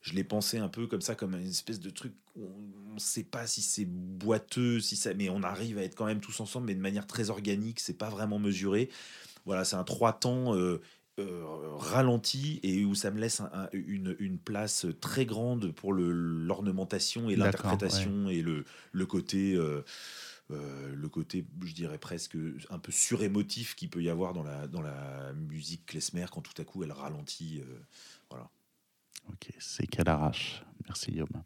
[0.03, 2.13] je l'ai pensé un peu comme ça, comme une espèce de truc.
[2.37, 6.07] On ne sait pas si c'est boiteux, si ça, mais on arrive à être quand
[6.07, 7.79] même tous ensemble, mais de manière très organique.
[7.79, 8.91] C'est pas vraiment mesuré.
[9.47, 10.81] Voilà, c'est un trois temps euh,
[11.21, 11.45] euh,
[11.77, 13.43] ralenti et où ça me laisse
[13.73, 19.55] une, une, place très grande pour l'ornementation et l'interprétation et le, le côté.
[19.55, 19.83] Euh,
[20.51, 22.37] le côté, je dirais presque
[22.69, 26.61] un peu surémotif qu'il peut y avoir dans la, dans la musique klezmer quand tout
[26.61, 27.63] à coup elle ralentit.
[28.29, 28.51] voilà.
[29.29, 30.65] Ok, c'est qu'elle arrache.
[30.87, 31.45] Merci Yoma.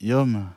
[0.00, 0.50] Yom,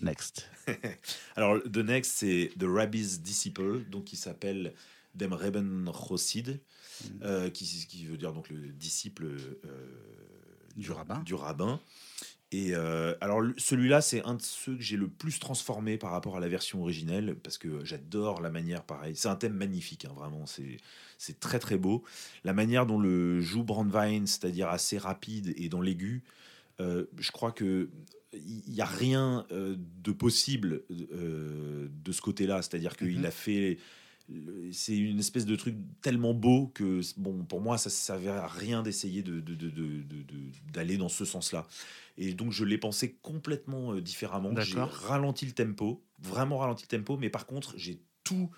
[0.00, 0.48] next.
[1.36, 4.74] Alors, The Next, c'est The Rabbi's Disciple, donc qui s'appelle
[5.14, 6.60] Dem Reben Chosid,
[7.04, 7.08] mm.
[7.22, 9.86] euh, qui, qui, veut dire donc le disciple euh,
[10.76, 11.20] du rabbin.
[11.24, 11.80] Du rabbin.
[12.52, 16.36] Et euh, alors celui-là, c'est un de ceux que j'ai le plus transformé par rapport
[16.36, 19.16] à la version originelle parce que j'adore la manière pareil.
[19.16, 20.46] C'est un thème magnifique, hein, vraiment.
[20.46, 20.76] C'est
[21.18, 22.04] c'est très très beau.
[22.44, 26.22] La manière dont le joue Brandwein, c'est-à-dire assez rapide et dans l'aigu,
[26.78, 27.90] je crois que
[28.32, 32.62] il n'y a rien euh, de possible de ce côt-là.
[32.62, 33.24] C'est-à-dire qu'il mhm.
[33.24, 33.78] a fait
[34.72, 38.48] c'est une espèce de truc tellement beau que bon pour moi ça ne servait à
[38.48, 39.40] rien d'essayer de,
[40.72, 41.68] d'aller dans ce sens-là.
[42.18, 44.52] Et donc je l'ai pensé complètement euh, différemment.
[44.60, 48.50] J'ai ralenti le tempo, vraiment ralenti le tempo, mais par contre j'ai tout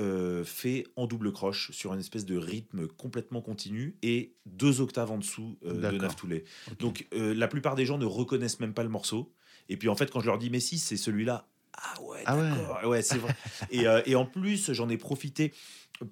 [0.00, 5.10] euh, fait en double croche sur une espèce de rythme complètement continu et deux octaves
[5.10, 6.44] en dessous euh, de Naftoulet.
[6.78, 9.32] Donc la plupart des gens ne reconnaissent même pas le morceau.
[9.68, 12.88] Et puis en fait quand je leur dis mais si c'est celui-là, ah ouais, ah
[12.88, 13.02] ouais.
[13.02, 13.36] c'est vrai.
[13.70, 15.52] et, et, en plus, j'en ai profité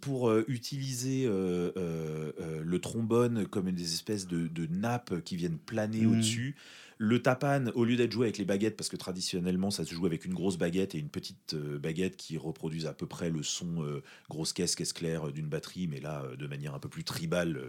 [0.00, 5.58] pour euh, utiliser euh, euh, le trombone comme des espèces de, de nappes qui viennent
[5.58, 6.12] planer mmh.
[6.12, 6.56] au-dessus.
[6.98, 10.06] Le tapan, au lieu d'être joué avec les baguettes, parce que traditionnellement ça se joue
[10.06, 14.00] avec une grosse baguette et une petite baguette qui reproduisent à peu près le son
[14.28, 17.60] grosse caisse, caisse claire d'une batterie, mais là de manière un peu plus tribale,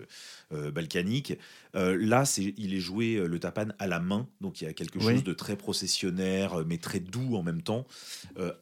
[0.52, 1.38] balkanique.
[1.74, 5.00] là, c'est, il est joué le tapan à la main, donc il y a quelque
[5.00, 7.86] chose de très processionnaire, mais très doux en même temps.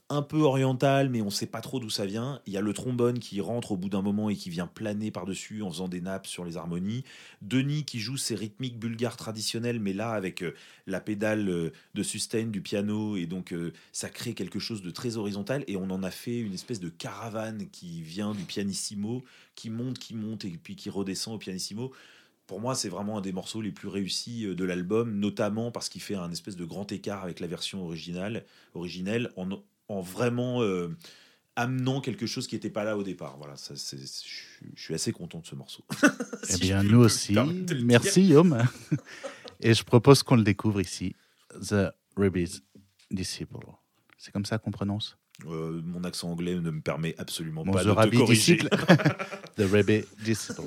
[0.09, 2.41] un peu oriental, mais on ne sait pas trop d'où ça vient.
[2.45, 5.11] Il y a le trombone qui rentre au bout d'un moment et qui vient planer
[5.11, 7.03] par-dessus en faisant des nappes sur les harmonies.
[7.41, 10.52] Denis qui joue ses rythmiques bulgares traditionnelles, mais là avec euh,
[10.87, 14.91] la pédale euh, de sustain du piano, et donc euh, ça crée quelque chose de
[14.91, 19.23] très horizontal, et on en a fait une espèce de caravane qui vient du pianissimo,
[19.55, 21.91] qui monte, qui monte, et puis qui redescend au pianissimo
[22.45, 26.01] pour moi, c'est vraiment un des morceaux les plus réussis de l'album, notamment parce qu'il
[26.01, 28.43] fait un espèce de grand écart avec la version originale,
[28.73, 29.47] originelle, en,
[29.87, 30.61] en vraiment
[31.55, 33.37] amenant quelque chose qui n'était pas là au départ.
[33.37, 34.05] Voilà, ça, je,
[34.75, 35.83] suis assez content de ce morceau.
[36.49, 37.35] eh bien, nous aussi.
[37.83, 38.57] Merci, Yom.
[39.63, 41.15] Et je propose qu'on le découvre ici.
[41.69, 42.61] The Rebbe's
[43.09, 43.57] Disciple.
[44.17, 45.17] C'est comme ça qu'on prononce?
[45.47, 48.57] Euh, Mon accent anglais ne me permet absolument pas de te corriger.
[49.57, 50.63] The Rebbe Disciple.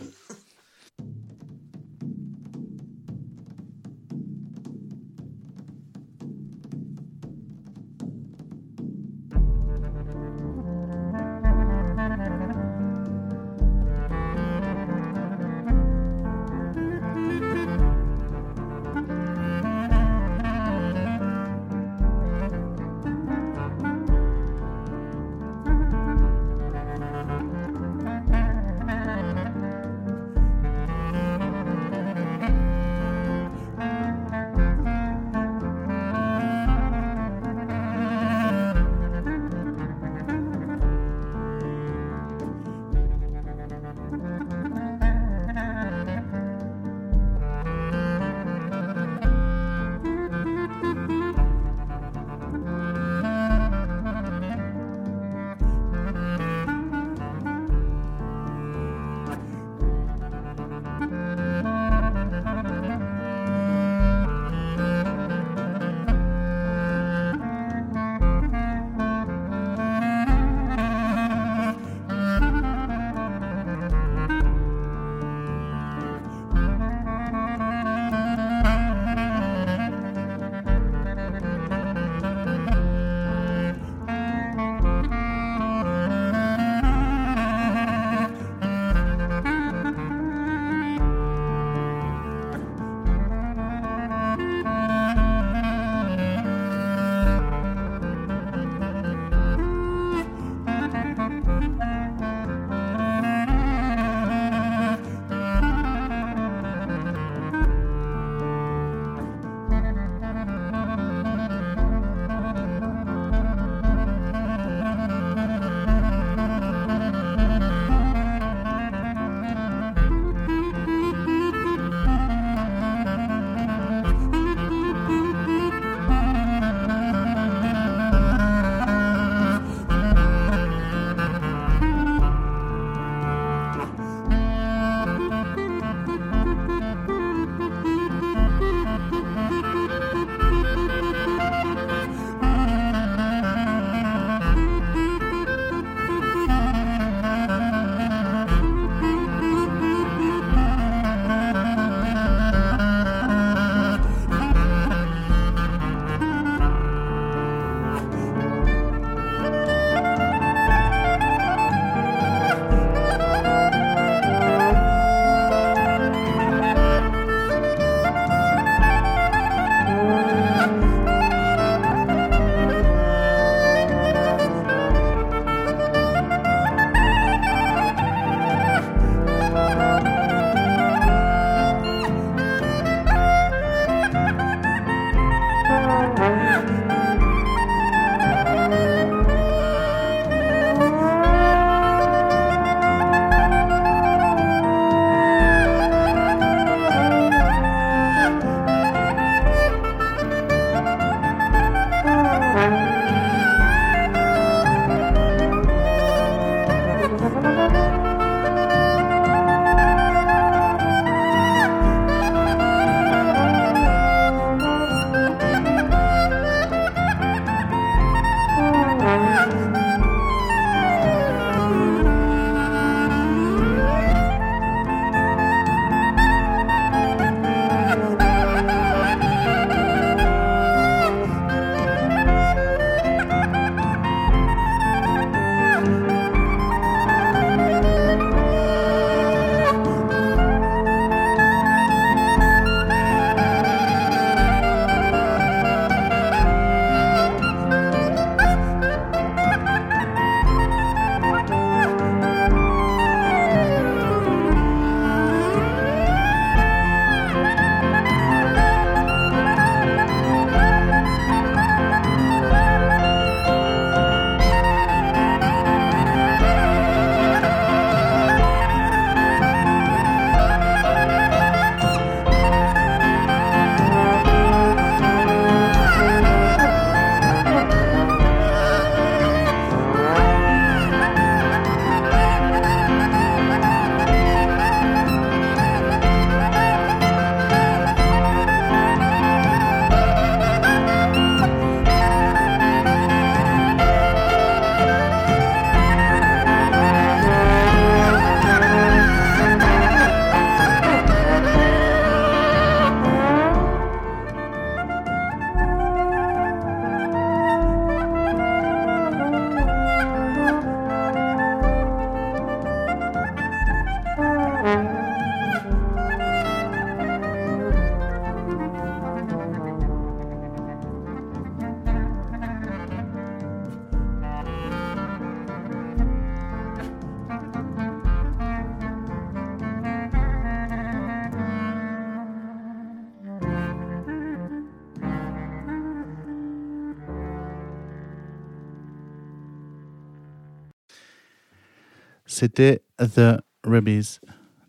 [342.38, 344.20] C'était The Rebbe's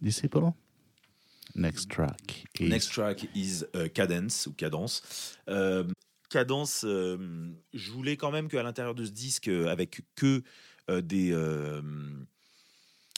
[0.02, 0.54] Disciple.
[1.54, 2.70] Next track is...
[2.70, 5.36] Next track is uh, Cadence ou Cadence.
[5.50, 5.84] Euh,
[6.30, 7.18] cadence, euh,
[7.74, 10.44] je voulais quand même qu'à l'intérieur de ce disque, euh, avec que
[10.90, 11.82] euh, des, euh,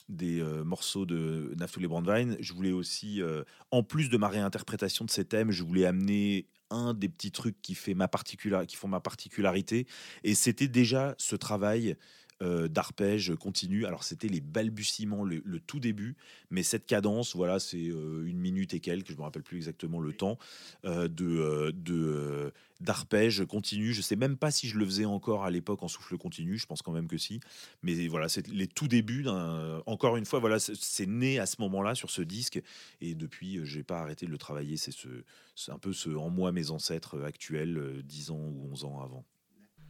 [0.08, 5.06] des euh, morceaux de Naftali Brandwein, je voulais aussi, euh, en plus de ma réinterprétation
[5.06, 8.88] de ces thèmes, je voulais amener un des petits trucs qui, fait ma qui font
[8.88, 9.86] ma particularité.
[10.24, 11.96] Et c'était déjà ce travail
[12.42, 13.86] euh, d'arpège continu.
[13.86, 16.16] Alors c'était les balbutiements, le, le tout début,
[16.50, 20.00] mais cette cadence, voilà, c'est euh, une minute et quelques, je me rappelle plus exactement
[20.00, 20.38] le temps,
[20.86, 23.94] euh, de, euh, de, euh, d'arpège continu.
[23.94, 26.66] Je sais même pas si je le faisais encore à l'époque en souffle continu, je
[26.66, 27.40] pense quand même que si.
[27.84, 29.82] Mais voilà, c'est les tout débuts d'un.
[29.86, 32.62] Encore une fois, voilà, c'est- né à ce moment-là sur ce disque,
[33.02, 34.78] et depuis, j'ai pas arrêté de le travailler.
[34.78, 35.08] C'est ce,
[35.56, 39.02] c'est un peu ce en moi mes ancêtres actuels, euh, 10 ans ou 11 ans
[39.02, 39.26] avant.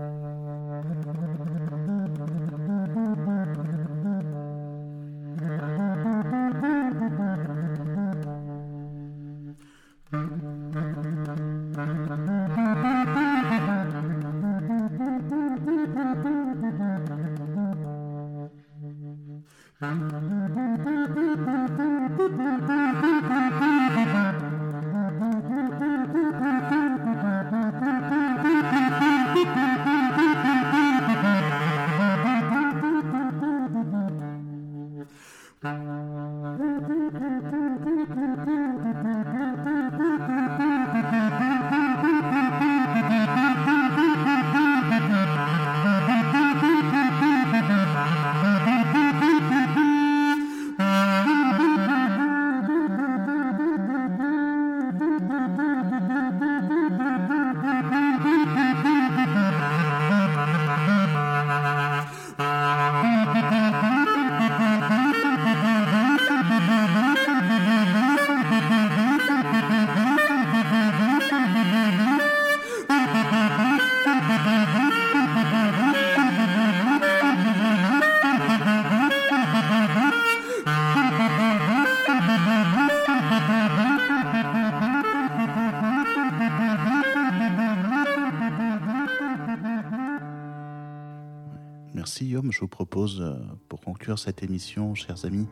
[92.66, 93.36] vous propose, euh,
[93.70, 95.47] pour conclure cette émission, chers amis,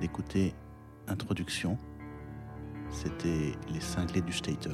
[0.00, 0.54] d'écouter
[1.08, 1.76] Introduction.
[2.88, 4.72] C'était Les Cinglés du Statel,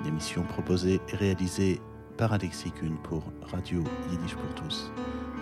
[0.00, 1.80] une émission proposée et réalisée
[2.18, 4.90] par Alexis Kuhn pour Radio Yiddish pour tous.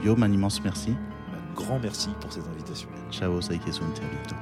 [0.04, 0.94] Yom, un immense merci.
[1.32, 2.90] Un grand merci pour cette invitation.
[3.10, 4.41] Ciao, Saïk et Sunte, à bientôt.